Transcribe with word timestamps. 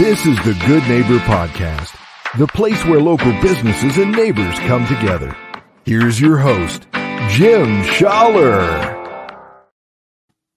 This 0.00 0.24
is 0.24 0.38
the 0.38 0.58
Good 0.66 0.82
Neighbor 0.88 1.18
Podcast, 1.26 1.94
the 2.38 2.46
place 2.46 2.82
where 2.86 3.02
local 3.02 3.32
businesses 3.42 3.98
and 3.98 4.10
neighbors 4.10 4.58
come 4.60 4.86
together. 4.86 5.36
Here's 5.84 6.18
your 6.18 6.38
host, 6.38 6.86
Jim 7.28 7.82
Schaller. 7.82 8.96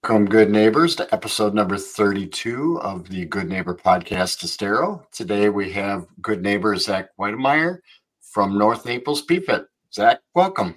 Welcome, 0.02 0.24
good 0.24 0.48
neighbors, 0.50 0.96
to 0.96 1.12
episode 1.12 1.52
number 1.52 1.76
32 1.76 2.80
of 2.80 3.10
the 3.10 3.26
Good 3.26 3.50
Neighbor 3.50 3.74
Podcast 3.74 4.42
Estero. 4.42 5.06
Today 5.12 5.50
we 5.50 5.70
have 5.72 6.06
good 6.22 6.40
neighbor 6.42 6.74
Zach 6.76 7.10
Weidemeyer 7.20 7.80
from 8.22 8.56
North 8.56 8.86
Naples 8.86 9.26
PFIT. 9.26 9.66
Zach, 9.92 10.20
welcome. 10.34 10.76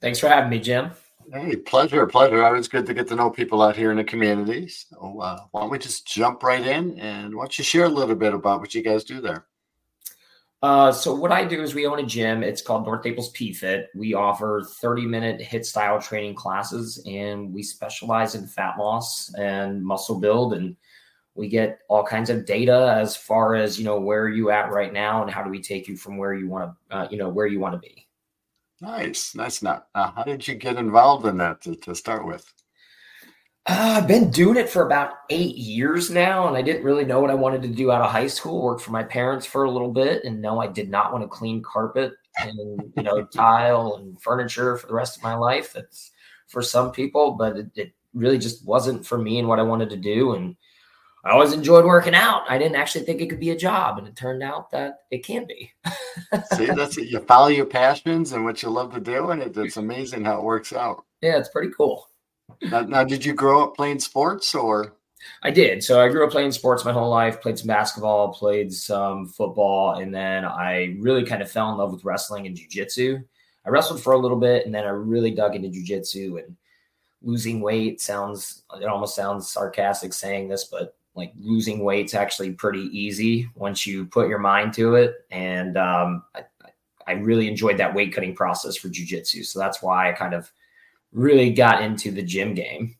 Thanks 0.00 0.20
for 0.20 0.28
having 0.28 0.50
me, 0.50 0.60
Jim. 0.60 0.92
Hey, 1.30 1.56
pleasure, 1.56 2.06
pleasure. 2.06 2.42
Always 2.42 2.68
good 2.68 2.86
to 2.86 2.94
get 2.94 3.06
to 3.08 3.14
know 3.14 3.28
people 3.28 3.60
out 3.60 3.76
here 3.76 3.90
in 3.90 3.98
the 3.98 4.04
community. 4.04 4.66
So, 4.68 5.20
uh, 5.20 5.40
why 5.50 5.60
don't 5.60 5.70
we 5.70 5.78
just 5.78 6.06
jump 6.06 6.42
right 6.42 6.64
in 6.64 6.98
and 6.98 7.34
why 7.34 7.42
don't 7.42 7.58
you 7.58 7.64
share 7.64 7.84
a 7.84 7.90
little 7.90 8.14
bit 8.14 8.32
about 8.32 8.60
what 8.60 8.74
you 8.74 8.82
guys 8.82 9.04
do 9.04 9.20
there? 9.20 9.46
Uh, 10.62 10.90
so 10.90 11.14
what 11.14 11.30
I 11.30 11.44
do 11.44 11.62
is 11.62 11.74
we 11.74 11.86
own 11.86 12.00
a 12.00 12.06
gym. 12.06 12.42
It's 12.42 12.62
called 12.62 12.84
North 12.84 13.04
Naples 13.04 13.32
PFIT. 13.32 13.86
We 13.94 14.14
offer 14.14 14.64
30 14.80 15.06
minute 15.06 15.40
HIIT 15.40 15.64
style 15.64 16.00
training 16.00 16.34
classes 16.34 17.02
and 17.06 17.52
we 17.52 17.62
specialize 17.62 18.34
in 18.34 18.46
fat 18.46 18.76
loss 18.78 19.32
and 19.34 19.84
muscle 19.84 20.18
build 20.18 20.54
and 20.54 20.76
we 21.34 21.48
get 21.48 21.80
all 21.88 22.02
kinds 22.02 22.30
of 22.30 22.44
data 22.44 22.96
as 22.98 23.16
far 23.16 23.54
as 23.54 23.78
you 23.78 23.84
know 23.84 24.00
where 24.00 24.22
are 24.22 24.28
you 24.28 24.50
at 24.50 24.72
right 24.72 24.92
now 24.92 25.22
and 25.22 25.30
how 25.30 25.44
do 25.44 25.50
we 25.50 25.62
take 25.62 25.86
you 25.86 25.96
from 25.96 26.16
where 26.16 26.34
you 26.34 26.48
want 26.48 26.72
to 26.90 26.96
uh, 26.96 27.08
you 27.08 27.16
know 27.16 27.28
where 27.28 27.46
you 27.46 27.60
want 27.60 27.74
to 27.74 27.78
be 27.78 28.07
Nice, 28.80 29.34
nice. 29.34 29.62
Now, 29.62 29.84
uh, 29.94 30.12
how 30.12 30.22
did 30.22 30.46
you 30.46 30.54
get 30.54 30.76
involved 30.76 31.26
in 31.26 31.38
that 31.38 31.60
to, 31.62 31.74
to 31.76 31.94
start 31.94 32.26
with? 32.26 32.52
Uh, 33.66 33.98
I've 33.98 34.08
been 34.08 34.30
doing 34.30 34.56
it 34.56 34.70
for 34.70 34.86
about 34.86 35.14
eight 35.30 35.56
years 35.56 36.10
now, 36.10 36.46
and 36.46 36.56
I 36.56 36.62
didn't 36.62 36.84
really 36.84 37.04
know 37.04 37.20
what 37.20 37.30
I 37.30 37.34
wanted 37.34 37.60
to 37.62 37.68
do 37.68 37.90
out 37.90 38.00
of 38.00 38.10
high 38.10 38.28
school. 38.28 38.62
Worked 38.62 38.82
for 38.82 38.92
my 38.92 39.02
parents 39.02 39.44
for 39.44 39.64
a 39.64 39.70
little 39.70 39.92
bit, 39.92 40.24
and 40.24 40.40
no, 40.40 40.60
I 40.60 40.68
did 40.68 40.88
not 40.88 41.12
want 41.12 41.22
to 41.22 41.28
clean 41.28 41.62
carpet 41.62 42.14
and 42.40 42.92
you 42.96 43.02
know 43.02 43.24
tile 43.34 43.96
and 43.96 44.20
furniture 44.22 44.76
for 44.76 44.86
the 44.86 44.94
rest 44.94 45.16
of 45.16 45.22
my 45.22 45.34
life. 45.34 45.72
That's 45.72 46.12
for 46.46 46.62
some 46.62 46.92
people, 46.92 47.32
but 47.32 47.56
it, 47.56 47.66
it 47.74 47.92
really 48.14 48.38
just 48.38 48.64
wasn't 48.64 49.04
for 49.04 49.18
me 49.18 49.38
and 49.38 49.48
what 49.48 49.58
I 49.58 49.64
wanted 49.64 49.90
to 49.90 49.96
do. 49.96 50.32
And 50.32 50.56
I 51.24 51.30
always 51.30 51.52
enjoyed 51.52 51.84
working 51.84 52.14
out. 52.14 52.42
I 52.48 52.58
didn't 52.58 52.76
actually 52.76 53.04
think 53.04 53.20
it 53.20 53.28
could 53.28 53.40
be 53.40 53.50
a 53.50 53.56
job, 53.56 53.98
and 53.98 54.06
it 54.06 54.16
turned 54.16 54.42
out 54.42 54.70
that 54.70 55.00
it 55.10 55.24
can 55.24 55.46
be. 55.46 55.72
See, 56.54 56.66
that's 56.66 56.96
it. 56.96 57.08
You 57.08 57.20
follow 57.20 57.48
your 57.48 57.66
passions 57.66 58.32
and 58.32 58.44
what 58.44 58.62
you 58.62 58.70
love 58.70 58.94
to 58.94 59.00
do, 59.00 59.30
and 59.30 59.42
it, 59.42 59.56
it's 59.56 59.76
amazing 59.76 60.24
how 60.24 60.38
it 60.38 60.44
works 60.44 60.72
out. 60.72 61.04
Yeah, 61.20 61.38
it's 61.38 61.48
pretty 61.48 61.72
cool. 61.76 62.08
Now, 62.62 62.82
now, 62.82 63.04
did 63.04 63.24
you 63.24 63.34
grow 63.34 63.64
up 63.64 63.76
playing 63.76 64.00
sports 64.00 64.54
or? 64.54 64.94
I 65.42 65.50
did. 65.50 65.82
So 65.82 66.00
I 66.00 66.08
grew 66.08 66.24
up 66.24 66.30
playing 66.30 66.52
sports 66.52 66.84
my 66.84 66.92
whole 66.92 67.10
life. 67.10 67.40
Played 67.40 67.58
some 67.58 67.66
basketball, 67.66 68.32
played 68.32 68.72
some 68.72 69.26
football, 69.26 69.94
and 69.94 70.14
then 70.14 70.44
I 70.44 70.96
really 71.00 71.24
kind 71.24 71.42
of 71.42 71.50
fell 71.50 71.70
in 71.72 71.78
love 71.78 71.92
with 71.92 72.04
wrestling 72.04 72.46
and 72.46 72.56
jujitsu. 72.56 73.22
I 73.66 73.70
wrestled 73.70 74.02
for 74.02 74.12
a 74.12 74.18
little 74.18 74.38
bit, 74.38 74.64
and 74.64 74.74
then 74.74 74.84
I 74.84 74.90
really 74.90 75.32
dug 75.32 75.56
into 75.56 75.68
jujitsu 75.68 76.42
and 76.42 76.56
losing 77.22 77.60
weight. 77.60 78.00
Sounds 78.00 78.62
it 78.80 78.86
almost 78.86 79.16
sounds 79.16 79.50
sarcastic 79.50 80.12
saying 80.12 80.48
this, 80.48 80.64
but 80.64 80.96
like 81.18 81.32
losing 81.38 81.84
weight's 81.84 82.14
actually 82.14 82.52
pretty 82.52 82.84
easy 82.98 83.50
once 83.54 83.86
you 83.86 84.06
put 84.06 84.28
your 84.28 84.38
mind 84.38 84.72
to 84.74 84.94
it. 84.94 85.26
And 85.30 85.76
um, 85.76 86.22
I, 86.34 86.44
I 87.06 87.12
really 87.12 87.48
enjoyed 87.48 87.78
that 87.78 87.94
weight 87.94 88.14
cutting 88.14 88.34
process 88.34 88.76
for 88.76 88.88
jujitsu. 88.88 89.44
So 89.44 89.58
that's 89.58 89.82
why 89.82 90.08
I 90.08 90.12
kind 90.12 90.34
of 90.34 90.50
really 91.12 91.50
got 91.52 91.82
into 91.82 92.10
the 92.10 92.22
gym 92.22 92.54
game. 92.54 92.96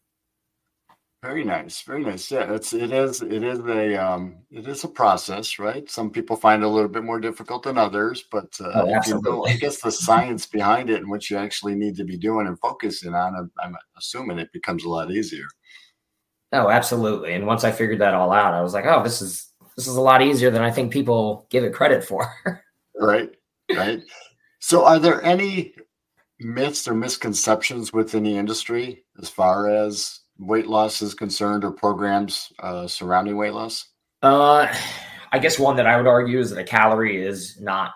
Very 1.23 1.43
nice, 1.43 1.83
very 1.83 2.05
nice. 2.05 2.31
Yeah, 2.31 2.55
it's 2.55 2.73
it 2.73 2.93
is 2.93 3.23
it 3.23 3.43
is 3.43 3.59
a 3.59 3.97
um 3.97 4.37
it 4.53 4.69
is 4.69 4.85
a 4.85 4.89
process, 4.89 5.59
right? 5.59 5.91
Some 5.91 6.11
people 6.11 6.37
find 6.37 6.63
it 6.63 6.67
a 6.67 6.69
little 6.69 6.89
bit 6.89 7.03
more 7.03 7.19
difficult 7.19 7.65
than 7.65 7.77
others, 7.77 8.25
but 8.31 8.57
uh, 8.61 8.71
Oh, 8.87 9.01
you 9.05 9.21
know. 9.21 9.45
I 9.45 9.57
guess 9.57 9.81
the 9.81 9.91
science 9.91 10.47
behind 10.47 10.91
it 10.91 11.01
and 11.01 11.11
what 11.11 11.29
you 11.29 11.37
actually 11.37 11.75
need 11.75 11.97
to 11.97 12.05
be 12.05 12.17
doing 12.17 12.47
and 12.47 12.57
focusing 12.61 13.15
on, 13.17 13.35
I'm, 13.35 13.51
I'm 13.59 13.77
assuming 13.97 14.39
it 14.39 14.53
becomes 14.53 14.85
a 14.85 14.89
lot 14.89 15.11
easier. 15.11 15.47
Oh, 16.53 16.71
absolutely. 16.71 17.35
And 17.35 17.47
once 17.47 17.65
I 17.65 17.73
figured 17.73 18.01
that 18.01 18.15
all 18.15 18.33
out, 18.33 18.55
I 18.55 18.63
was 18.63 18.73
like, 18.73 18.87
oh, 18.87 19.03
this 19.03 19.21
is 19.21 19.49
this 19.77 19.87
is 19.87 19.97
a 19.97 20.01
lot 20.01 20.23
easier 20.23 20.51
than 20.51 20.63
I 20.63 20.71
think 20.71 20.93
people 20.93 21.47
give 21.51 21.65
it 21.65 21.73
credit 21.75 22.05
for. 22.05 22.33
Right, 23.01 23.31
right. 23.77 24.03
So, 24.59 24.85
are 24.85 24.99
there 24.99 25.23
any 25.23 25.73
myths 26.41 26.89
or 26.89 26.95
misconceptions 26.95 27.93
within 27.93 28.25
the 28.25 28.37
industry 28.37 29.05
as 29.21 29.29
far 29.29 29.71
as 29.71 30.21
weight 30.39 30.67
loss 30.67 31.01
is 31.01 31.15
concerned, 31.15 31.65
or 31.65 31.71
programs 31.71 32.53
uh, 32.59 32.89
surrounding 32.89 33.37
weight 33.37 33.53
loss? 33.53 33.87
Uh, 34.23 34.67
I 35.31 35.39
guess 35.39 35.61
one 35.61 35.77
that 35.77 35.87
I 35.87 35.97
would 35.97 36.09
argue 36.09 36.41
is 36.41 36.51
that 36.51 36.59
a 36.59 36.65
calorie 36.65 37.25
is 37.25 37.61
not 37.61 37.93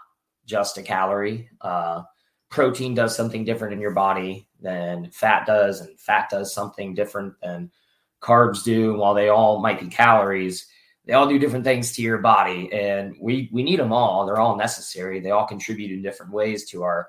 just 0.47 0.79
a 0.79 0.83
calorie. 0.83 1.49
Uh, 1.61 2.03
protein 2.49 2.95
does 2.95 3.17
something 3.17 3.45
different 3.45 3.75
in 3.75 3.81
your 3.81 3.91
body 3.91 4.47
than 4.61 5.11
fat 5.11 5.47
does, 5.47 5.81
and 5.81 5.99
fat 5.99 6.29
does 6.31 6.55
something 6.55 6.95
different 6.95 7.35
than 7.43 7.73
carbs 8.23 8.65
do. 8.65 8.95
While 8.97 9.15
they 9.15 9.29
all 9.29 9.61
might 9.61 9.81
be 9.81 9.89
calories, 9.89 10.67
they 11.05 11.13
all 11.15 11.29
do 11.29 11.39
different 11.39 11.65
things 11.65 11.93
to 11.93 12.03
your 12.03 12.19
body, 12.19 12.73
and 12.73 13.17
we 13.21 13.49
we 13.53 13.63
need 13.63 13.81
them 13.81 13.93
all. 13.93 14.25
They're 14.27 14.41
all 14.41 14.57
necessary. 14.57 15.21
They 15.21 15.31
all 15.31 15.47
contribute 15.47 15.91
in 15.91 16.03
different 16.03 16.33
ways 16.33 16.65
to 16.71 16.83
our 16.83 17.09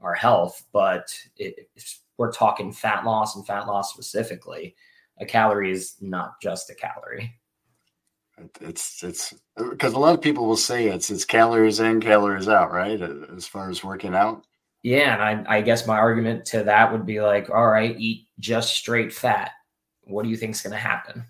our 0.00 0.14
health. 0.14 0.64
But 0.72 1.12
it, 1.36 1.68
if 1.76 2.00
we're 2.18 2.32
talking 2.32 2.72
fat 2.72 3.04
loss 3.04 3.36
and 3.36 3.46
fat 3.46 3.66
loss 3.66 3.92
specifically, 3.92 4.76
a 5.18 5.26
calorie 5.26 5.72
is 5.72 5.96
not 6.00 6.40
just 6.40 6.70
a 6.70 6.74
calorie. 6.74 7.34
It's 8.60 9.02
it's 9.02 9.34
because 9.56 9.92
a 9.92 9.98
lot 9.98 10.14
of 10.14 10.20
people 10.22 10.46
will 10.46 10.56
say 10.56 10.88
it's 10.88 11.10
it's 11.10 11.24
calories 11.24 11.80
in, 11.80 12.00
calories 12.00 12.48
out, 12.48 12.72
right? 12.72 13.00
As 13.00 13.46
far 13.46 13.70
as 13.70 13.84
working 13.84 14.14
out, 14.14 14.44
Yeah, 14.82 15.14
and 15.14 15.46
I, 15.46 15.58
I 15.58 15.60
guess 15.62 15.86
my 15.86 15.96
argument 15.96 16.44
to 16.46 16.64
that 16.64 16.90
would 16.92 17.06
be 17.06 17.20
like, 17.20 17.50
all 17.50 17.68
right, 17.68 17.98
eat 17.98 18.26
just 18.40 18.74
straight 18.74 19.12
fat. 19.12 19.52
What 20.04 20.24
do 20.24 20.28
you 20.28 20.36
think's 20.36 20.62
going 20.62 20.72
to 20.72 20.78
happen? 20.78 21.24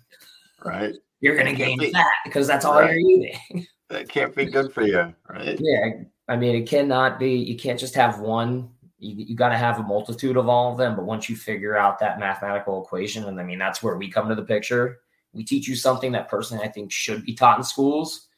right? 0.63 0.93
You're 1.19 1.35
going 1.35 1.47
to 1.47 1.55
gain 1.55 1.79
Right. 1.79 1.91
fat 1.91 2.07
because 2.25 2.47
that's 2.47 2.65
all 2.65 2.79
Right. 2.79 2.91
you're 2.91 2.99
eating. 2.99 3.65
That 3.89 4.09
can't 4.09 4.35
be 4.35 4.45
good 4.45 4.73
for 4.73 4.81
you, 4.81 5.13
right? 5.29 5.55
yeah, 5.59 5.89
I 6.27 6.35
mean, 6.35 6.55
it 6.55 6.67
cannot 6.67 7.19
be. 7.19 7.33
You 7.35 7.55
can't 7.55 7.79
just 7.79 7.93
have 7.93 8.19
one. 8.19 8.71
You, 8.97 9.13
you 9.27 9.35
got 9.35 9.49
to 9.49 9.57
have 9.57 9.77
a 9.77 9.83
multitude 9.83 10.35
of 10.35 10.49
all 10.49 10.71
of 10.71 10.79
them. 10.79 10.95
But 10.95 11.05
once 11.05 11.29
you 11.29 11.35
figure 11.35 11.75
out 11.77 11.99
that 11.99 12.17
mathematical 12.17 12.81
equation, 12.83 13.25
and 13.25 13.39
I 13.39 13.43
mean, 13.43 13.59
that's 13.59 13.83
where 13.83 13.95
we 13.95 14.09
come 14.09 14.29
to 14.29 14.35
the 14.35 14.45
picture. 14.45 15.01
We 15.31 15.43
teach 15.43 15.67
you 15.67 15.75
something 15.75 16.11
that 16.13 16.27
personally 16.27 16.63
I 16.65 16.69
think 16.69 16.91
should 16.91 17.23
be 17.23 17.35
taught 17.35 17.59
in 17.59 17.63
schools. 17.63 18.29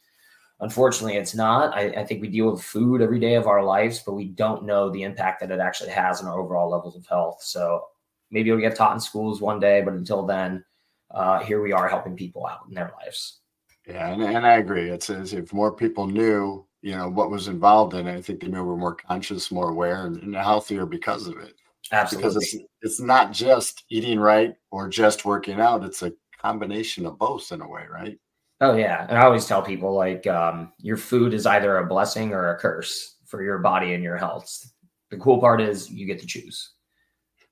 Unfortunately, 0.60 1.16
it's 1.16 1.36
not. 1.36 1.74
I, 1.74 1.90
I 1.90 2.06
think 2.06 2.22
we 2.22 2.28
deal 2.28 2.52
with 2.52 2.62
food 2.62 3.02
every 3.02 3.20
day 3.20 3.36
of 3.36 3.48
our 3.48 3.64
lives, 3.64 4.00
but 4.00 4.14
we 4.14 4.26
don't 4.26 4.66
know 4.66 4.90
the 4.90 5.04
impact 5.04 5.40
that 5.40 5.52
it 5.52 5.60
actually 5.60 5.92
has 5.92 6.22
on 6.22 6.28
our 6.28 6.40
overall 6.40 6.70
levels 6.70 6.98
of 6.98 7.06
health. 7.06 7.42
So 7.44 7.86
maybe 8.32 8.50
it'll 8.50 8.62
get 8.62 8.76
taught 8.76 8.94
in 8.94 9.00
schools 9.00 9.42
one 9.42 9.60
day, 9.60 9.82
but 9.82 9.94
until 9.94 10.26
then, 10.26 10.64
uh, 11.12 11.40
here 11.40 11.62
we 11.62 11.72
are 11.72 11.88
helping 11.88 12.16
people 12.16 12.46
out 12.46 12.62
in 12.68 12.74
their 12.74 12.92
lives. 13.02 13.40
Yeah, 13.88 14.12
and, 14.12 14.24
and 14.24 14.46
I 14.46 14.54
agree. 14.54 14.90
It's 14.90 15.10
as 15.10 15.34
if 15.34 15.54
more 15.54 15.72
people 15.72 16.08
knew, 16.08 16.66
you 16.82 16.96
know, 16.96 17.10
what 17.10 17.30
was 17.30 17.48
involved 17.48 17.94
in 17.94 18.08
it. 18.08 18.18
I 18.18 18.22
think 18.22 18.42
they 18.42 18.48
may 18.48 18.60
were 18.60 18.78
more 18.78 18.96
conscious, 18.96 19.52
more 19.52 19.70
aware, 19.70 20.08
and, 20.08 20.22
and 20.24 20.36
healthier 20.36 20.86
because 20.86 21.28
of 21.28 21.38
it. 21.38 21.54
Absolutely. 21.92 22.30
Because 22.30 22.36
it's 22.38 22.56
it's 22.82 23.00
not 23.00 23.32
just 23.32 23.84
eating 23.90 24.20
right 24.20 24.56
or 24.72 24.90
just 24.90 25.24
working 25.24 25.60
out. 25.60 25.84
It's 25.84 26.02
a 26.02 26.14
combination 26.42 27.06
of 27.06 27.20
both 27.20 27.52
in 27.52 27.62
a 27.62 27.68
way, 27.68 27.84
right? 27.92 28.18
Oh 28.62 28.76
yeah, 28.76 29.06
and 29.08 29.18
I 29.18 29.26
always 29.26 29.46
tell 29.46 29.62
people 29.62 29.94
like 29.94 30.26
um, 30.28 30.72
your 30.80 30.98
food 30.98 31.34
is 31.34 31.46
either 31.46 31.78
a 31.78 31.86
blessing 31.86 32.34
or 32.34 32.52
a 32.52 32.58
curse 32.58 33.18
for 33.26 33.44
your 33.44 33.60
body 33.60 33.94
and 33.94 34.04
your 34.04 34.18
health. 34.18 34.72
The 35.12 35.18
cool 35.18 35.40
part 35.40 35.62
is 35.62 35.92
you 35.92 36.08
get 36.08 36.20
to 36.20 36.26
choose. 36.26 36.75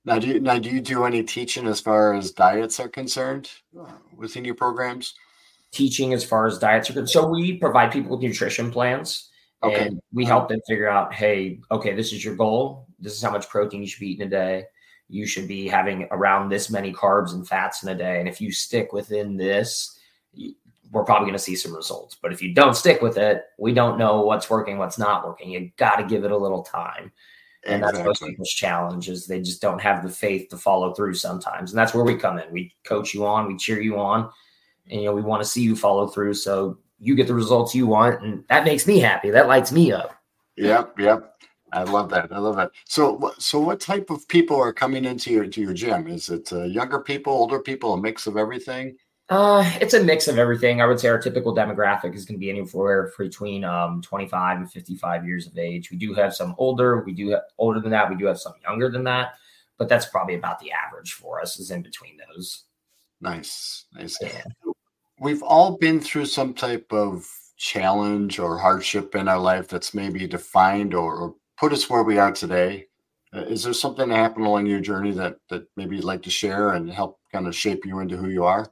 Now, 0.06 0.20
do 0.20 0.28
you 0.28 0.40
now 0.40 0.60
do 0.60 0.70
you 0.70 0.82
do 0.82 1.06
any 1.06 1.24
teaching 1.24 1.68
as 1.68 1.80
far 1.80 2.14
as 2.14 2.32
diets 2.32 2.80
are 2.80 2.90
concerned 2.90 3.50
uh, 3.80 3.86
within 4.16 4.44
your 4.44 4.56
programs? 4.56 5.16
Teaching 5.72 6.14
as 6.14 6.24
far 6.24 6.46
as 6.46 6.60
diets 6.60 6.90
are 6.90 6.94
concerned. 6.94 7.10
So 7.10 7.28
we 7.28 7.58
provide 7.58 7.92
people 7.92 8.12
with 8.12 8.22
nutrition 8.22 8.72
plans. 8.72 9.30
Okay. 9.64 9.88
And 9.88 10.02
we 10.12 10.26
help 10.26 10.50
them 10.50 10.60
figure 10.68 10.90
out, 10.90 11.14
hey, 11.14 11.62
okay, 11.72 11.96
this 11.96 12.12
is 12.12 12.24
your 12.24 12.36
goal. 12.36 12.86
This 13.00 13.14
is 13.14 13.22
how 13.22 13.32
much 13.32 13.48
protein 13.48 13.82
you 13.82 13.88
should 13.88 14.02
be 14.02 14.12
eating 14.12 14.28
a 14.28 14.30
day. 14.30 14.66
You 15.08 15.26
should 15.26 15.48
be 15.48 15.68
having 15.68 16.06
around 16.12 16.50
this 16.50 16.70
many 16.70 16.92
carbs 16.92 17.34
and 17.34 17.48
fats 17.48 17.82
in 17.82 17.90
a 17.90 17.96
day. 17.96 18.20
And 18.20 18.28
if 18.28 18.42
you 18.42 18.52
stick 18.52 18.92
within 18.92 19.38
this, 19.38 19.98
we're 20.92 21.06
probably 21.06 21.26
going 21.26 21.34
to 21.34 21.40
see 21.40 21.56
some 21.56 21.74
results. 21.74 22.18
But 22.22 22.34
if 22.34 22.42
you 22.42 22.54
don't 22.54 22.76
stick 22.76 23.02
with 23.02 23.18
it, 23.18 23.46
we 23.58 23.74
don't 23.74 23.98
know 23.98 24.22
what's 24.22 24.50
working, 24.50 24.78
what's 24.78 24.98
not 24.98 25.26
working. 25.26 25.52
You 25.52 25.72
got 25.78 25.96
to 25.96 26.04
give 26.04 26.26
it 26.26 26.32
a 26.32 26.38
little 26.38 26.64
time. 26.64 27.12
And 27.66 27.82
that's 27.82 27.98
most 28.00 28.18
Exactly. 28.18 28.30
people's 28.32 28.50
challenge 28.50 29.10
is 29.10 29.26
they 29.26 29.42
just 29.42 29.62
don't 29.62 29.80
have 29.82 30.04
the 30.04 30.10
faith 30.10 30.50
to 30.50 30.58
follow 30.58 30.94
through 30.94 31.14
sometimes. 31.14 31.72
And 31.72 31.78
that's 31.78 31.94
where 31.94 32.04
we 32.04 32.16
come 32.16 32.38
in. 32.38 32.52
We 32.52 32.76
coach 32.84 33.14
you 33.14 33.26
on, 33.26 33.48
we 33.48 33.58
cheer 33.58 33.82
you 33.82 33.98
on, 34.00 34.30
and 34.90 35.02
you 35.02 35.06
know, 35.08 35.14
we 35.14 35.22
want 35.22 35.42
to 35.42 35.48
see 35.48 35.62
you 35.62 35.76
follow 35.76 36.08
through 36.08 36.34
so 36.34 36.78
you 37.00 37.16
get 37.16 37.28
the 37.28 37.34
results 37.34 37.74
you 37.74 37.88
want. 37.88 38.22
And 38.22 38.44
that 38.50 38.66
makes 38.66 38.86
me 38.86 39.00
happy. 39.00 39.30
That 39.30 39.48
lights 39.48 39.72
me 39.72 39.92
up. 39.94 40.14
Yep, 40.58 41.00
yep. 41.00 41.36
I 41.72 41.84
love 41.84 42.10
that. 42.12 42.32
I 42.32 42.38
love 42.38 42.56
that. 42.58 42.72
So, 42.86 43.34
so 43.40 43.60
what 43.60 43.80
type 43.80 44.10
of 44.12 44.28
people 44.28 44.58
are 44.58 44.72
coming 44.72 45.06
into 45.06 45.32
your 45.32 45.48
to 45.48 45.62
your 45.62 45.74
gym? 45.74 46.08
Is 46.08 46.30
it 46.30 46.54
uh, 46.54 46.64
younger 46.64 47.00
people, 47.00 47.34
older 47.34 47.60
people, 47.60 47.94
a 47.94 48.02
mix 48.02 48.28
of 48.28 48.38
everything? 48.38 48.96
Uh, 49.30 49.70
it's 49.80 49.94
a 49.94 50.04
mix 50.04 50.28
of 50.28 50.38
everything. 50.38 50.82
I 50.82 50.86
would 50.86 51.00
say 51.00 51.08
our 51.08 51.18
typical 51.18 51.56
demographic 51.56 52.14
is 52.14 52.26
going 52.26 52.36
to 52.36 52.40
be 52.40 52.50
anywhere 52.50 53.12
between 53.18 53.64
um, 53.64 54.02
25 54.02 54.58
and 54.58 54.72
55 54.72 55.26
years 55.26 55.48
of 55.48 55.58
age. 55.58 55.90
We 55.92 55.98
do 55.98 56.14
have 56.14 56.36
some 56.36 56.56
older, 56.58 57.04
we 57.04 57.14
do 57.14 57.30
have 57.30 57.44
older 57.58 57.80
than 57.80 57.92
that, 57.92 58.10
we 58.10 58.18
do 58.18 58.26
have 58.26 58.40
some 58.40 58.54
younger 58.64 58.90
than 58.90 59.04
that, 59.06 59.36
but 59.78 59.88
that's 59.88 60.08
probably 60.08 60.36
about 60.36 60.60
the 60.60 60.72
average 60.72 61.14
for 61.14 61.42
us 61.42 61.58
is 61.58 61.72
in 61.72 61.82
between 61.82 62.18
those. 62.18 62.66
Nice, 63.22 63.86
nice. 63.94 64.18
Yeah. 64.22 64.44
We've 65.20 65.44
all 65.44 65.78
been 65.78 66.02
through 66.02 66.26
some 66.26 66.54
type 66.54 66.92
of 66.92 67.26
challenge 67.56 68.40
or 68.40 68.58
hardship 68.58 69.16
in 69.16 69.30
our 69.30 69.40
life 69.40 69.70
that's 69.70 69.94
maybe 69.94 70.28
defined 70.28 70.94
or, 70.94 71.16
or 71.16 71.36
put 71.58 71.72
us 71.72 71.90
where 71.90 72.04
we 72.04 72.18
are 72.18 72.34
today. 72.34 72.88
Uh, 73.34 73.44
is 73.44 73.64
there 73.64 73.74
something 73.74 74.10
that 74.10 74.16
happened 74.16 74.46
along 74.46 74.66
your 74.66 74.82
journey 74.82 75.12
that 75.12 75.38
that 75.50 75.66
maybe 75.78 75.96
you'd 75.96 76.06
like 76.06 76.22
to 76.24 76.30
share 76.30 76.74
and 76.74 76.92
help 76.92 77.20
kind 77.32 77.48
of 77.48 77.56
shape 77.56 77.86
you 77.86 78.00
into 78.00 78.18
who 78.18 78.30
you 78.30 78.44
are? 78.44 78.70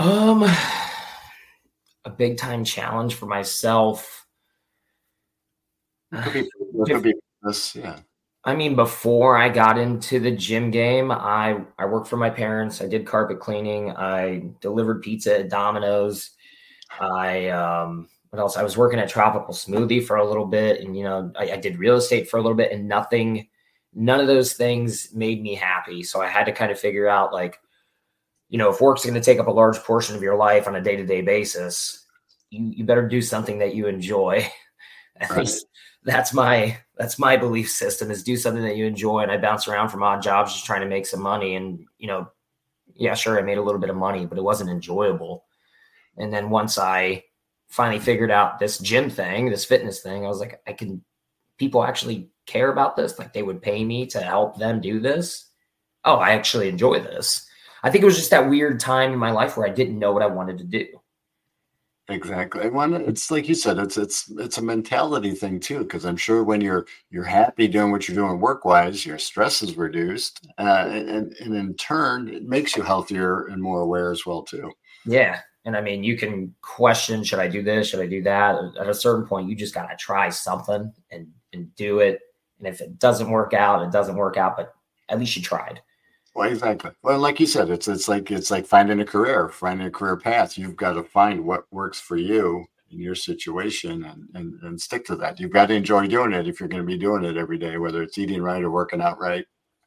Um, 0.00 0.42
a 2.04 2.10
big 2.10 2.38
time 2.38 2.64
challenge 2.64 3.14
for 3.14 3.26
myself. 3.26 4.26
It 6.12 6.22
could 6.24 6.32
be, 6.32 6.40
it 6.74 6.86
could 6.86 7.02
be 7.02 7.14
this, 7.42 7.76
yeah. 7.76 7.98
I 8.42 8.54
mean, 8.54 8.74
before 8.74 9.36
I 9.36 9.50
got 9.50 9.76
into 9.76 10.18
the 10.18 10.30
gym 10.30 10.70
game, 10.70 11.10
I 11.10 11.60
I 11.78 11.84
worked 11.84 12.08
for 12.08 12.16
my 12.16 12.30
parents. 12.30 12.80
I 12.80 12.86
did 12.86 13.06
carpet 13.06 13.38
cleaning. 13.38 13.90
I 13.90 14.44
delivered 14.62 15.02
pizza 15.02 15.40
at 15.40 15.50
Domino's. 15.50 16.30
I 16.98 17.48
um, 17.48 18.08
what 18.30 18.38
else? 18.38 18.56
I 18.56 18.62
was 18.62 18.78
working 18.78 18.98
at 18.98 19.10
Tropical 19.10 19.52
Smoothie 19.52 20.06
for 20.06 20.16
a 20.16 20.26
little 20.26 20.46
bit, 20.46 20.80
and 20.80 20.96
you 20.96 21.04
know, 21.04 21.30
I, 21.38 21.52
I 21.52 21.56
did 21.58 21.78
real 21.78 21.96
estate 21.96 22.30
for 22.30 22.38
a 22.38 22.40
little 22.40 22.56
bit, 22.56 22.72
and 22.72 22.88
nothing, 22.88 23.48
none 23.92 24.20
of 24.20 24.26
those 24.26 24.54
things 24.54 25.12
made 25.12 25.42
me 25.42 25.54
happy. 25.54 26.02
So 26.02 26.22
I 26.22 26.28
had 26.28 26.44
to 26.44 26.52
kind 26.52 26.72
of 26.72 26.80
figure 26.80 27.08
out 27.08 27.34
like 27.34 27.58
you 28.50 28.58
know, 28.58 28.68
if 28.68 28.80
work's 28.80 29.04
going 29.04 29.14
to 29.14 29.20
take 29.20 29.38
up 29.38 29.46
a 29.46 29.52
large 29.52 29.78
portion 29.78 30.16
of 30.16 30.22
your 30.22 30.36
life 30.36 30.66
on 30.66 30.76
a 30.76 30.82
day 30.82 30.96
to 30.96 31.06
day 31.06 31.22
basis, 31.22 32.04
you, 32.50 32.72
you 32.76 32.84
better 32.84 33.08
do 33.08 33.22
something 33.22 33.58
that 33.60 33.74
you 33.74 33.86
enjoy. 33.86 34.46
At 35.20 35.30
right. 35.30 35.40
least 35.40 35.66
that's 36.02 36.32
my 36.32 36.78
that's 36.96 37.18
my 37.18 37.36
belief 37.36 37.70
system 37.70 38.10
is 38.10 38.22
do 38.22 38.36
something 38.36 38.62
that 38.62 38.76
you 38.76 38.86
enjoy. 38.86 39.20
And 39.20 39.30
I 39.30 39.38
bounce 39.38 39.68
around 39.68 39.90
from 39.90 40.02
odd 40.02 40.20
jobs 40.20 40.52
just 40.52 40.66
trying 40.66 40.80
to 40.80 40.88
make 40.88 41.06
some 41.06 41.22
money. 41.22 41.54
And 41.54 41.86
you 41.98 42.08
know, 42.08 42.28
yeah, 42.96 43.14
sure, 43.14 43.38
I 43.38 43.42
made 43.42 43.58
a 43.58 43.62
little 43.62 43.80
bit 43.80 43.90
of 43.90 43.96
money, 43.96 44.26
but 44.26 44.38
it 44.38 44.44
wasn't 44.44 44.70
enjoyable. 44.70 45.44
And 46.16 46.32
then 46.32 46.50
once 46.50 46.76
I 46.76 47.24
finally 47.68 48.00
figured 48.00 48.32
out 48.32 48.58
this 48.58 48.78
gym 48.78 49.10
thing, 49.10 49.48
this 49.48 49.64
fitness 49.64 50.00
thing, 50.00 50.24
I 50.24 50.28
was 50.28 50.40
like, 50.40 50.60
I 50.66 50.72
can 50.72 51.04
people 51.56 51.84
actually 51.84 52.30
care 52.46 52.72
about 52.72 52.96
this. 52.96 53.18
Like 53.18 53.32
they 53.32 53.42
would 53.44 53.62
pay 53.62 53.84
me 53.84 54.06
to 54.06 54.20
help 54.20 54.58
them 54.58 54.80
do 54.80 54.98
this. 54.98 55.50
Oh, 56.04 56.16
I 56.16 56.30
actually 56.30 56.68
enjoy 56.68 56.98
this. 56.98 57.46
I 57.82 57.90
think 57.90 58.02
it 58.02 58.06
was 58.06 58.16
just 58.16 58.30
that 58.30 58.48
weird 58.48 58.80
time 58.80 59.12
in 59.12 59.18
my 59.18 59.30
life 59.30 59.56
where 59.56 59.66
I 59.66 59.70
didn't 59.70 59.98
know 59.98 60.12
what 60.12 60.22
I 60.22 60.26
wanted 60.26 60.58
to 60.58 60.64
do. 60.64 60.86
Exactly. 62.10 62.68
When 62.68 62.92
it's 62.94 63.30
like 63.30 63.48
you 63.48 63.54
said, 63.54 63.78
it's 63.78 63.96
it's 63.96 64.30
it's 64.30 64.58
a 64.58 64.62
mentality 64.62 65.32
thing 65.32 65.60
too. 65.60 65.80
Because 65.80 66.04
I'm 66.04 66.16
sure 66.16 66.42
when 66.42 66.60
you're 66.60 66.86
you're 67.10 67.24
happy 67.24 67.68
doing 67.68 67.92
what 67.92 68.08
you're 68.08 68.16
doing 68.16 68.40
work 68.40 68.64
wise, 68.64 69.06
your 69.06 69.18
stress 69.18 69.62
is 69.62 69.76
reduced, 69.76 70.46
uh, 70.58 70.88
and 70.88 71.32
and 71.40 71.54
in 71.54 71.74
turn, 71.74 72.28
it 72.28 72.44
makes 72.44 72.76
you 72.76 72.82
healthier 72.82 73.46
and 73.46 73.62
more 73.62 73.80
aware 73.80 74.10
as 74.10 74.26
well 74.26 74.42
too. 74.42 74.72
Yeah, 75.06 75.40
and 75.64 75.76
I 75.76 75.80
mean, 75.80 76.02
you 76.02 76.16
can 76.16 76.54
question: 76.62 77.22
Should 77.22 77.38
I 77.38 77.48
do 77.48 77.62
this? 77.62 77.88
Should 77.88 78.00
I 78.00 78.06
do 78.06 78.22
that? 78.22 78.56
At 78.78 78.88
a 78.88 78.94
certain 78.94 79.26
point, 79.26 79.48
you 79.48 79.54
just 79.54 79.74
got 79.74 79.86
to 79.86 79.96
try 79.96 80.30
something 80.30 80.92
and 81.10 81.28
and 81.52 81.74
do 81.76 82.00
it. 82.00 82.20
And 82.58 82.66
if 82.66 82.80
it 82.80 82.98
doesn't 82.98 83.30
work 83.30 83.54
out, 83.54 83.82
it 83.82 83.92
doesn't 83.92 84.16
work 84.16 84.36
out. 84.36 84.56
But 84.56 84.74
at 85.08 85.18
least 85.18 85.36
you 85.36 85.42
tried. 85.42 85.80
Well, 86.34 86.48
exactly. 86.48 86.92
Well, 87.02 87.18
like 87.18 87.40
you 87.40 87.46
said, 87.46 87.70
it's 87.70 87.88
it's 87.88 88.08
like 88.08 88.30
it's 88.30 88.50
like 88.50 88.66
finding 88.66 89.00
a 89.00 89.04
career, 89.04 89.48
finding 89.48 89.86
a 89.86 89.90
career 89.90 90.16
path. 90.16 90.56
You've 90.56 90.76
got 90.76 90.92
to 90.92 91.02
find 91.02 91.44
what 91.44 91.64
works 91.72 92.00
for 92.00 92.16
you 92.16 92.66
in 92.90 93.00
your 93.00 93.14
situation 93.14 94.04
and, 94.04 94.28
and 94.34 94.62
and 94.62 94.80
stick 94.80 95.04
to 95.06 95.16
that. 95.16 95.40
You've 95.40 95.52
got 95.52 95.66
to 95.66 95.74
enjoy 95.74 96.06
doing 96.06 96.32
it 96.32 96.46
if 96.46 96.60
you're 96.60 96.68
going 96.68 96.82
to 96.82 96.86
be 96.86 96.98
doing 96.98 97.24
it 97.24 97.36
every 97.36 97.58
day, 97.58 97.78
whether 97.78 98.02
it's 98.02 98.18
eating 98.18 98.42
right 98.42 98.62
or 98.62 98.70
working 98.70 99.00
out 99.00 99.18
right. 99.18 99.44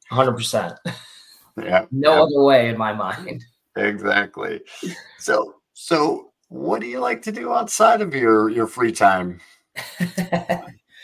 Hundred 0.10 0.34
percent. 0.34 0.74
Yeah. 1.57 1.86
No 1.92 2.16
yeah. 2.16 2.22
other 2.24 2.44
way 2.44 2.69
in 2.69 2.78
my 2.78 2.94
mind. 2.94 3.44
Exactly. 3.75 4.62
So 5.19 5.56
so 5.74 6.31
what 6.50 6.81
do 6.81 6.88
you 6.88 7.00
like 7.00 7.22
to 7.24 7.31
do 7.31 7.54
outside 7.54 8.01
of 8.01 8.13
your 8.13 8.50
your 8.50 8.68
free 8.68 8.92
time? 8.92 9.39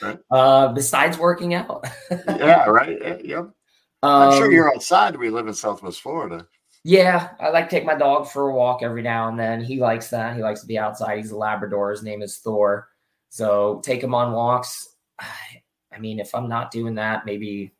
right? 0.01 0.19
Uh 0.31 0.73
besides 0.73 1.17
working 1.17 1.53
out. 1.53 1.87
yeah, 2.27 2.65
right. 2.65 3.23
Yep. 3.25 3.51
I'm 4.01 4.37
sure 4.37 4.45
um, 4.45 4.51
you're 4.51 4.73
outside. 4.73 5.15
We 5.17 5.29
live 5.29 5.47
in 5.47 5.53
Southwest 5.53 6.01
Florida. 6.01 6.47
Yeah, 6.83 7.31
I 7.39 7.49
like 7.49 7.69
to 7.69 7.75
take 7.75 7.85
my 7.85 7.95
dog 7.95 8.27
for 8.29 8.49
a 8.49 8.55
walk 8.55 8.81
every 8.83 9.01
now 9.01 9.27
and 9.27 9.37
then. 9.37 9.61
He 9.61 9.79
likes 9.79 10.09
that. 10.09 10.35
He 10.35 10.41
likes 10.41 10.61
to 10.61 10.67
be 10.67 10.77
outside. 10.77 11.17
He's 11.17 11.31
a 11.31 11.37
Labrador. 11.37 11.91
His 11.91 12.03
name 12.03 12.21
is 12.21 12.37
Thor. 12.37 12.87
So 13.29 13.81
take 13.83 14.01
him 14.01 14.15
on 14.15 14.31
walks. 14.31 14.95
I 15.91 15.99
mean, 15.99 16.19
if 16.19 16.33
I'm 16.33 16.47
not 16.47 16.71
doing 16.71 16.95
that, 16.95 17.25
maybe 17.25 17.73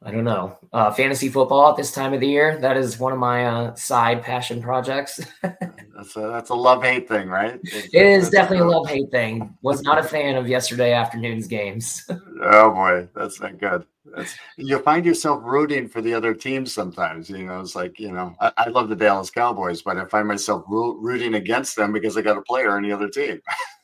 I 0.00 0.12
don't 0.12 0.24
know. 0.24 0.56
Uh, 0.72 0.92
fantasy 0.92 1.28
football 1.28 1.70
at 1.70 1.76
this 1.76 1.90
time 1.90 2.14
of 2.14 2.20
the 2.20 2.28
year. 2.28 2.56
That 2.58 2.76
is 2.76 3.00
one 3.00 3.12
of 3.12 3.18
my 3.18 3.46
uh, 3.46 3.74
side 3.74 4.22
passion 4.22 4.62
projects. 4.62 5.20
that's 5.42 6.16
a 6.16 6.20
that's 6.20 6.50
a 6.50 6.54
love 6.54 6.84
hate 6.84 7.08
thing, 7.08 7.28
right? 7.28 7.58
It's, 7.64 7.92
it 7.92 8.06
is 8.06 8.30
definitely 8.30 8.66
a 8.66 8.70
love 8.70 8.88
hate 8.88 9.10
thing. 9.10 9.56
Was 9.62 9.82
not 9.82 9.98
a 9.98 10.02
fan 10.04 10.36
of 10.36 10.46
yesterday 10.46 10.92
afternoon's 10.92 11.48
games. 11.48 12.08
oh 12.42 12.70
boy, 12.70 13.08
that's 13.14 13.40
not 13.40 13.58
good. 13.58 13.84
That's, 14.16 14.36
you 14.56 14.78
find 14.80 15.04
yourself 15.04 15.42
rooting 15.44 15.88
for 15.88 16.00
the 16.00 16.14
other 16.14 16.34
teams 16.34 16.72
sometimes. 16.72 17.30
You 17.30 17.46
know, 17.46 17.60
it's 17.60 17.74
like 17.74 17.98
you 17.98 18.12
know, 18.12 18.34
I, 18.40 18.52
I 18.56 18.68
love 18.68 18.88
the 18.88 18.96
Dallas 18.96 19.30
Cowboys, 19.30 19.82
but 19.82 19.96
I 19.96 20.04
find 20.06 20.26
myself 20.26 20.64
ro- 20.68 20.96
rooting 20.96 21.34
against 21.34 21.76
them 21.76 21.92
because 21.92 22.16
I 22.16 22.22
got 22.22 22.38
a 22.38 22.42
player 22.42 22.76
on 22.76 22.82
the 22.82 22.92
other 22.92 23.08
team. 23.08 23.40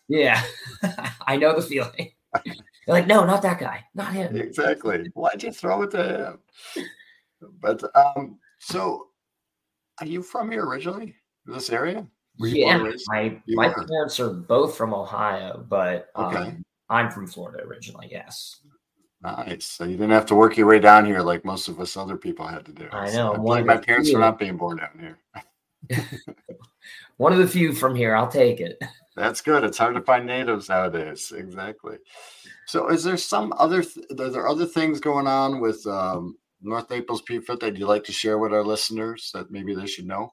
yeah, 0.09 0.43
I 1.27 1.37
know 1.37 1.55
the 1.55 1.63
feeling. 1.63 2.13
They're 2.45 2.97
like, 2.97 3.07
no, 3.07 3.25
not 3.25 3.43
that 3.43 3.61
guy, 3.61 3.85
not 3.95 4.13
him. 4.13 4.37
Exactly. 4.37 5.11
Why'd 5.15 5.43
you 5.43 5.53
throw 5.53 5.83
it 5.83 5.91
to 5.93 6.39
him? 6.77 6.85
But 7.61 7.83
um, 7.97 8.39
so 8.59 9.09
are 10.01 10.07
you 10.07 10.23
from 10.23 10.51
here 10.51 10.65
originally? 10.65 11.15
This 11.47 11.71
area? 11.71 12.07
yeah, 12.39 12.79
my 13.07 13.41
you 13.47 13.57
my 13.57 13.69
were. 13.69 13.87
parents 13.87 14.19
are 14.19 14.33
both 14.33 14.77
from 14.77 14.93
Ohio, 14.93 15.65
but 15.69 16.11
um, 16.17 16.37
okay. 16.37 16.57
I'm 16.91 17.11
from 17.11 17.27
Florida 17.27 17.65
originally. 17.65 18.09
Yes. 18.11 18.61
Nice. 19.25 19.65
So 19.65 19.85
you 19.85 19.97
didn't 19.97 20.11
have 20.11 20.27
to 20.27 20.35
work 20.35 20.59
your 20.59 20.67
way 20.67 20.79
down 20.79 21.07
here 21.07 21.21
like 21.21 21.47
most 21.47 21.69
of 21.69 21.81
us 21.81 21.97
other 21.97 22.17
people 22.17 22.47
had 22.47 22.67
to 22.67 22.73
do. 22.73 22.89
I 22.93 23.07
know. 23.07 23.35
So 23.35 23.53
I 23.53 23.63
my 23.63 23.79
parents 23.79 24.11
for 24.11 24.19
not 24.19 24.39
being 24.39 24.59
born 24.59 24.77
down 24.77 24.99
here. 25.01 25.19
One 27.17 27.33
of 27.33 27.39
the 27.39 27.49
few 27.49 27.73
from 27.73 27.95
here. 27.95 28.15
I'll 28.15 28.29
take 28.29 28.61
it. 28.61 28.79
That's 29.17 29.41
good. 29.41 29.65
It's 29.65 29.79
hard 29.79 29.95
to 29.95 30.03
find 30.03 30.27
natives 30.27 30.69
nowadays. 30.69 31.33
Exactly. 31.35 31.97
So, 32.67 32.89
is 32.89 33.05
there 33.05 33.17
some 33.17 33.55
other? 33.57 33.83
Th- 33.83 34.07
are 34.19 34.31
there 34.31 34.49
other 34.49 34.67
things 34.67 34.99
going 34.99 35.29
on 35.29 35.61
with 35.61 35.87
um, 35.87 36.37
North 36.61 36.91
Naples 36.91 37.23
PFIT 37.23 37.61
that 37.61 37.77
you'd 37.77 37.87
like 37.87 38.05
to 38.05 38.13
share 38.13 38.39
with 38.39 38.53
our 38.53 38.65
listeners 38.65 39.31
that 39.33 39.53
maybe 39.53 39.73
they 39.75 39.87
should 39.87 40.07
know? 40.07 40.33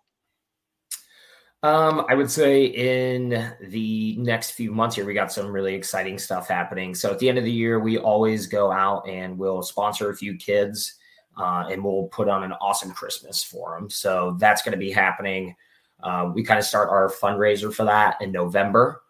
Um, 1.64 2.06
I 2.10 2.16
would 2.16 2.32
say 2.32 2.66
in 2.66 3.54
the 3.62 4.16
next 4.18 4.52
few 4.52 4.72
months 4.72 4.96
here, 4.96 5.06
we 5.06 5.14
got 5.14 5.32
some 5.32 5.52
really 5.52 5.76
exciting 5.76 6.18
stuff 6.18 6.48
happening. 6.48 6.96
So 6.96 7.12
at 7.12 7.20
the 7.20 7.30
end 7.30 7.38
of 7.38 7.44
the 7.44 7.52
year, 7.52 7.80
we 7.80 8.00
always 8.00 8.48
go 8.48 8.72
out 8.72 9.08
and 9.08 9.38
we'll 9.38 9.62
sponsor 9.62 10.10
a 10.10 10.16
few 10.16 10.36
kids, 10.38 10.96
uh, 11.38 11.66
and 11.70 11.84
we'll 11.84 12.08
put 12.08 12.28
on 12.28 12.44
an 12.44 12.54
awesome 12.54 12.92
Christmas 12.92 13.44
for 13.44 13.78
them. 13.78 13.92
So 13.92 14.38
that's 14.40 14.64
going 14.64 14.72
to 14.72 14.78
be 14.78 14.92
happening. 14.92 15.56
Uh, 16.02 16.32
we 16.34 16.44
kind 16.44 16.58
of 16.60 16.66
start 16.66 16.90
our 16.90 17.10
fundraiser 17.10 17.72
for 17.72 17.84
that 17.86 18.20
in 18.22 18.32
November 18.32 19.04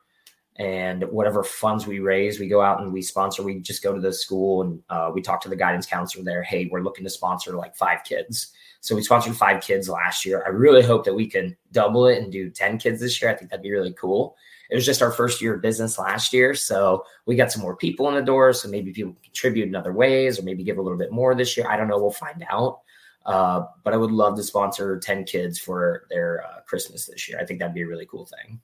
and 0.57 1.03
whatever 1.05 1.43
funds 1.43 1.87
we 1.87 1.99
raise, 1.99 2.39
we 2.39 2.47
go 2.47 2.61
out 2.61 2.81
and 2.81 2.91
we 2.91 3.01
sponsor. 3.01 3.41
We 3.41 3.59
just 3.59 3.83
go 3.83 3.93
to 3.93 4.01
the 4.01 4.13
school 4.13 4.61
and 4.63 4.81
uh, 4.89 5.11
we 5.13 5.21
talk 5.21 5.41
to 5.41 5.49
the 5.49 5.55
guidance 5.55 5.85
counselor 5.85 6.23
there. 6.23 6.43
Hey, 6.43 6.69
we're 6.71 6.83
looking 6.83 7.05
to 7.05 7.09
sponsor 7.09 7.53
like 7.53 7.75
five 7.75 8.03
kids. 8.03 8.51
So 8.81 8.95
we 8.95 9.03
sponsored 9.03 9.35
five 9.35 9.61
kids 9.61 9.87
last 9.87 10.25
year. 10.25 10.43
I 10.45 10.49
really 10.49 10.81
hope 10.81 11.05
that 11.05 11.13
we 11.13 11.27
can 11.27 11.55
double 11.71 12.07
it 12.07 12.17
and 12.17 12.31
do 12.31 12.49
10 12.49 12.79
kids 12.79 12.99
this 12.99 13.21
year. 13.21 13.31
I 13.31 13.35
think 13.35 13.49
that'd 13.49 13.63
be 13.63 13.71
really 13.71 13.93
cool. 13.93 14.35
It 14.69 14.75
was 14.75 14.85
just 14.85 15.01
our 15.01 15.11
first 15.11 15.41
year 15.41 15.55
of 15.55 15.61
business 15.61 15.99
last 15.99 16.33
year. 16.33 16.53
So 16.53 17.05
we 17.25 17.35
got 17.35 17.51
some 17.51 17.61
more 17.61 17.75
people 17.75 18.09
in 18.09 18.15
the 18.15 18.21
door. 18.21 18.53
So 18.53 18.69
maybe 18.69 18.91
people 18.91 19.15
contribute 19.23 19.67
in 19.67 19.75
other 19.75 19.93
ways 19.93 20.39
or 20.39 20.43
maybe 20.43 20.63
give 20.63 20.77
a 20.77 20.81
little 20.81 20.97
bit 20.97 21.11
more 21.11 21.35
this 21.35 21.55
year. 21.55 21.69
I 21.69 21.77
don't 21.77 21.87
know. 21.87 21.99
We'll 21.99 22.11
find 22.11 22.43
out. 22.49 22.79
Uh, 23.25 23.65
but 23.83 23.93
I 23.93 23.97
would 23.97 24.11
love 24.11 24.35
to 24.37 24.43
sponsor 24.43 24.99
10 24.99 25.25
kids 25.25 25.59
for 25.59 26.07
their 26.09 26.43
uh, 26.43 26.61
Christmas 26.65 27.05
this 27.05 27.29
year. 27.29 27.39
I 27.39 27.45
think 27.45 27.59
that'd 27.59 27.75
be 27.75 27.81
a 27.81 27.87
really 27.87 28.07
cool 28.07 28.25
thing. 28.25 28.59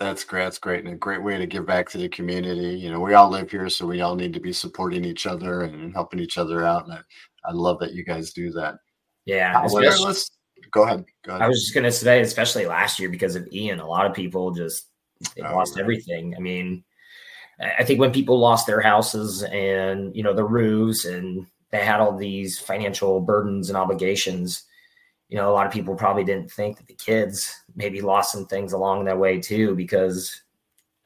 That's 0.00 0.24
great. 0.24 0.44
That's 0.44 0.58
great. 0.58 0.84
And 0.84 0.94
a 0.94 0.96
great 0.96 1.22
way 1.22 1.36
to 1.36 1.46
give 1.46 1.66
back 1.66 1.90
to 1.90 1.98
the 1.98 2.08
community. 2.08 2.74
You 2.74 2.90
know, 2.90 3.00
we 3.00 3.12
all 3.12 3.28
live 3.28 3.50
here, 3.50 3.68
so 3.68 3.86
we 3.86 4.00
all 4.00 4.16
need 4.16 4.32
to 4.32 4.40
be 4.40 4.52
supporting 4.52 5.04
each 5.04 5.26
other 5.26 5.62
and 5.62 5.92
helping 5.92 6.18
each 6.18 6.38
other 6.38 6.64
out. 6.64 6.84
And 6.84 6.94
I, 6.94 7.00
I 7.44 7.52
love 7.52 7.78
that 7.80 7.92
you 7.92 8.02
guys 8.02 8.32
do 8.32 8.50
that. 8.52 8.76
Yeah. 9.26 9.62
let's, 9.70 10.30
go 10.70 10.84
ahead. 10.84 11.04
Go 11.22 11.32
ahead. 11.32 11.42
I 11.42 11.48
was 11.48 11.60
just 11.60 11.74
going 11.74 11.84
to 11.84 11.92
say, 11.92 12.22
especially 12.22 12.64
last 12.64 12.98
year 12.98 13.10
because 13.10 13.36
of 13.36 13.46
Ian, 13.52 13.80
a 13.80 13.86
lot 13.86 14.06
of 14.06 14.14
people 14.14 14.52
just 14.52 14.86
oh, 15.38 15.54
lost 15.54 15.76
right. 15.76 15.82
everything. 15.82 16.34
I 16.34 16.40
mean, 16.40 16.82
I 17.60 17.84
think 17.84 18.00
when 18.00 18.10
people 18.10 18.38
lost 18.38 18.66
their 18.66 18.80
houses 18.80 19.42
and, 19.42 20.16
you 20.16 20.22
know, 20.22 20.32
the 20.32 20.44
roofs 20.44 21.04
and 21.04 21.46
they 21.72 21.84
had 21.84 22.00
all 22.00 22.16
these 22.16 22.58
financial 22.58 23.20
burdens 23.20 23.68
and 23.68 23.76
obligations, 23.76 24.64
you 25.30 25.36
know, 25.36 25.48
a 25.48 25.54
lot 25.54 25.66
of 25.66 25.72
people 25.72 25.94
probably 25.94 26.24
didn't 26.24 26.50
think 26.50 26.76
that 26.76 26.88
the 26.88 26.94
kids 26.94 27.54
maybe 27.76 28.00
lost 28.00 28.32
some 28.32 28.46
things 28.46 28.72
along 28.72 29.04
their 29.04 29.16
way 29.16 29.40
too, 29.40 29.76
because 29.76 30.42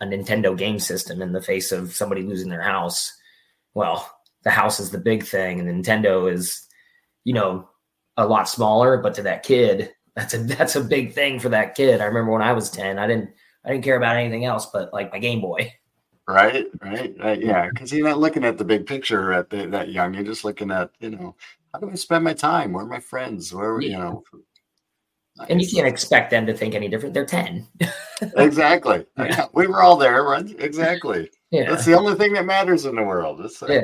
a 0.00 0.06
Nintendo 0.06 0.56
game 0.56 0.78
system 0.78 1.22
in 1.22 1.32
the 1.32 1.42
face 1.42 1.70
of 1.70 1.94
somebody 1.94 2.22
losing 2.22 2.48
their 2.48 2.62
house. 2.62 3.12
Well, 3.74 4.10
the 4.42 4.50
house 4.50 4.80
is 4.80 4.90
the 4.90 4.98
big 4.98 5.24
thing, 5.24 5.60
and 5.60 5.84
Nintendo 5.84 6.32
is, 6.32 6.66
you 7.24 7.34
know, 7.34 7.68
a 8.16 8.26
lot 8.26 8.48
smaller, 8.48 8.96
but 8.96 9.14
to 9.14 9.22
that 9.22 9.42
kid, 9.42 9.92
that's 10.16 10.32
a 10.32 10.38
that's 10.38 10.76
a 10.76 10.80
big 10.80 11.12
thing 11.12 11.38
for 11.38 11.50
that 11.50 11.74
kid. 11.74 12.00
I 12.00 12.04
remember 12.04 12.32
when 12.32 12.42
I 12.42 12.52
was 12.52 12.70
10, 12.70 12.98
I 12.98 13.06
didn't 13.06 13.30
I 13.64 13.70
didn't 13.70 13.84
care 13.84 13.96
about 13.96 14.16
anything 14.16 14.44
else 14.46 14.66
but 14.72 14.92
like 14.92 15.12
my 15.12 15.18
Game 15.18 15.40
Boy. 15.40 15.72
Right, 16.26 16.66
right, 16.80 17.14
right. 17.18 17.42
Yeah, 17.42 17.68
because 17.68 17.92
you're 17.92 18.08
not 18.08 18.18
looking 18.18 18.44
at 18.44 18.56
the 18.56 18.64
big 18.64 18.86
picture 18.86 19.34
at 19.34 19.50
the, 19.50 19.66
that 19.66 19.90
young. 19.90 20.14
You're 20.14 20.24
just 20.24 20.44
looking 20.44 20.70
at, 20.70 20.90
you 20.98 21.10
know, 21.10 21.36
how 21.74 21.80
do 21.80 21.90
I 21.90 21.96
spend 21.96 22.22
my 22.22 22.34
time? 22.34 22.72
Where 22.72 22.84
are 22.84 22.88
my 22.88 23.00
friends? 23.00 23.52
Where, 23.52 23.80
yeah. 23.80 23.88
you 23.90 23.98
know, 23.98 24.22
nice. 25.36 25.50
and 25.50 25.60
you 25.60 25.68
can't 25.68 25.88
expect 25.88 26.30
them 26.30 26.46
to 26.46 26.54
think 26.54 26.76
any 26.76 26.86
different. 26.86 27.14
They're 27.14 27.26
10. 27.26 27.66
exactly. 28.36 29.04
Yeah. 29.18 29.46
We 29.54 29.66
were 29.66 29.82
all 29.82 29.96
there, 29.96 30.22
right? 30.22 30.48
Exactly. 30.60 31.28
Yeah. 31.50 31.70
That's 31.70 31.84
the 31.84 31.98
only 31.98 32.14
thing 32.14 32.32
that 32.34 32.46
matters 32.46 32.86
in 32.86 32.94
the 32.94 33.02
world. 33.02 33.44
Yeah. 33.68 33.82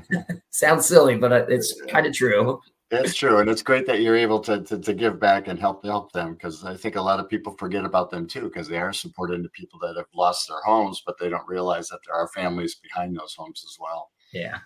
Sounds 0.50 0.86
silly, 0.86 1.16
but 1.18 1.30
uh, 1.30 1.44
it's 1.48 1.78
kind 1.88 2.06
of 2.06 2.14
true. 2.14 2.58
It's 2.90 3.16
true, 3.16 3.40
and 3.40 3.50
it's 3.50 3.62
great 3.62 3.84
that 3.86 4.00
you're 4.00 4.16
able 4.16 4.38
to 4.40 4.62
to, 4.62 4.78
to 4.78 4.94
give 4.94 5.18
back 5.18 5.48
and 5.48 5.58
help 5.58 5.84
help 5.84 6.12
them 6.12 6.34
because 6.34 6.64
I 6.64 6.76
think 6.76 6.94
a 6.94 7.02
lot 7.02 7.18
of 7.18 7.28
people 7.28 7.56
forget 7.58 7.84
about 7.84 8.10
them 8.10 8.28
too 8.28 8.42
because 8.42 8.68
they 8.68 8.78
are 8.78 8.92
supporting 8.92 9.42
the 9.42 9.48
people 9.48 9.80
that 9.80 9.96
have 9.96 10.06
lost 10.14 10.46
their 10.46 10.62
homes, 10.64 11.02
but 11.04 11.18
they 11.18 11.28
don't 11.28 11.48
realize 11.48 11.88
that 11.88 11.98
there 12.06 12.14
are 12.14 12.28
families 12.28 12.76
behind 12.76 13.16
those 13.16 13.34
homes 13.36 13.64
as 13.66 13.76
well. 13.80 14.10
Yeah, 14.32 14.58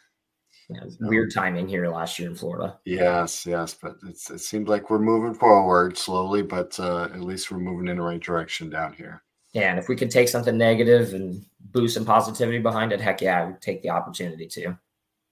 yeah 0.71 0.81
weird 1.00 1.33
timing 1.33 1.69
here 1.69 1.89
last 1.89 2.19
year 2.19 2.29
in 2.29 2.35
Florida. 2.35 2.79
Yes, 2.85 3.45
yes, 3.47 3.75
but 3.75 3.97
it's 4.07 4.31
it 4.31 4.41
seems 4.41 4.69
like 4.69 4.91
we're 4.91 4.99
moving 4.99 5.35
forward 5.35 5.97
slowly, 5.97 6.43
but 6.43 6.79
uh, 6.79 7.05
at 7.05 7.21
least 7.21 7.50
we're 7.50 7.59
moving 7.59 7.89
in 7.89 7.97
the 7.97 8.03
right 8.03 8.21
direction 8.21 8.71
down 8.71 8.93
here. 8.93 9.23
Yeah, 9.53 9.71
and 9.71 9.79
if 9.79 9.89
we 9.89 9.97
could 9.97 10.11
take 10.11 10.29
something 10.29 10.57
negative 10.57 11.15
and 11.15 11.45
boost 11.73 11.95
some 11.95 12.05
positivity 12.05 12.59
behind 12.59 12.93
it, 12.93 13.00
heck 13.00 13.21
yeah, 13.21 13.41
I 13.41 13.45
would 13.47 13.61
take 13.61 13.83
the 13.83 13.91
opportunity 13.91 14.47
to. 14.47 14.79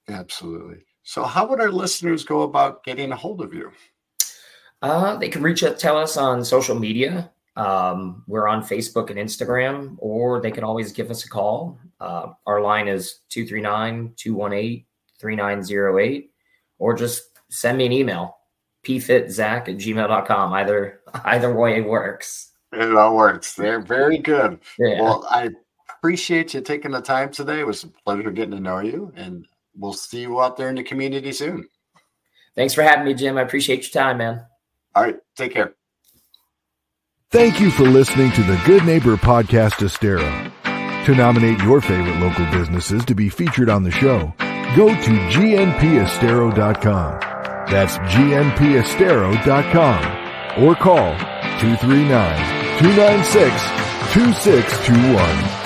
Absolutely. 0.09 0.85
So, 1.05 1.23
how 1.25 1.47
would 1.47 1.61
our 1.61 1.71
listeners 1.71 2.25
go 2.25 2.43
about 2.43 2.85
getting 2.85 3.13
a 3.13 3.17
hold 3.17 3.41
of 3.41 3.55
you? 3.55 3.71
Uh, 4.83 5.17
they 5.17 5.29
can 5.29 5.43
reach 5.43 5.63
out 5.63 5.79
tell 5.79 5.97
us 5.97 6.17
on 6.17 6.45
social 6.45 6.79
media. 6.79 7.31
Um, 7.57 8.23
we're 8.27 8.47
on 8.47 8.63
Facebook 8.63 9.11
and 9.11 9.19
Instagram, 9.19 9.97
or 9.99 10.41
they 10.41 10.53
can 10.53 10.63
always 10.65 10.93
give 10.93 11.11
us 11.11 11.25
a 11.25 11.29
call. 11.29 11.79
Uh, 11.99 12.29
our 12.47 12.61
line 12.61 12.87
is 12.87 13.21
239 13.31 14.15
218 14.17 14.85
3908, 15.19 16.31
or 16.79 16.95
just 16.95 17.25
send 17.51 17.79
me 17.79 17.87
an 17.87 17.93
email, 17.93 18.37
pfitzach 18.85 19.69
at 19.69 19.77
gmail.com. 19.77 20.53
Either, 20.53 21.01
either 21.25 21.55
way 21.55 21.81
works. 21.81 22.53
It 22.73 22.95
all 22.95 23.17
works. 23.17 23.55
They're 23.55 23.81
very 23.81 24.19
good. 24.19 24.61
Yeah. 24.79 25.01
Well, 25.01 25.27
I 25.31 25.51
appreciate 25.99 26.55
you 26.55 26.61
taking 26.61 26.91
the 26.91 27.01
time 27.01 27.31
today. 27.31 27.61
It 27.61 27.67
was 27.67 27.85
a 27.85 27.89
pleasure 27.89 28.31
getting 28.31 28.53
to 28.53 28.61
know 28.61 28.81
you. 28.81 29.13
And 29.17 29.47
we'll 29.75 29.95
see 29.95 30.21
you 30.21 30.41
out 30.41 30.57
there 30.57 30.69
in 30.69 30.75
the 30.75 30.83
community 30.83 31.33
soon. 31.33 31.67
Thanks 32.55 32.75
for 32.75 32.83
having 32.83 33.05
me, 33.05 33.15
Jim. 33.15 33.39
I 33.39 33.43
appreciate 33.43 33.83
your 33.83 34.03
time, 34.03 34.19
man. 34.19 34.45
All 34.95 35.05
right. 35.05 35.17
Take 35.37 35.55
care. 35.55 35.75
Thank 37.31 37.61
you 37.61 37.71
for 37.71 37.85
listening 37.85 38.33
to 38.33 38.43
the 38.43 38.61
Good 38.65 38.85
Neighbor 38.85 39.17
Podcast 39.17 39.83
Estero. 39.83 40.51
To 41.05 41.15
nominate 41.15 41.59
your 41.61 41.81
favorite 41.81 42.19
local 42.19 42.45
businesses 42.51 43.05
to 43.07 43.15
be 43.15 43.29
featured 43.29 43.71
on 43.71 43.83
the 43.83 43.91
show, 43.91 44.35
go 44.77 44.89
to 44.89 45.11
gnpestero.com. 45.33 47.19
That's 47.71 47.99
gnpestero.com 47.99 50.65
or 50.65 50.75
call 50.75 51.15
239 51.61 52.79
296 52.79 53.53
2621. 54.15 55.58